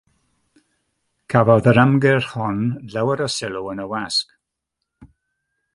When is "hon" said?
2.39-2.65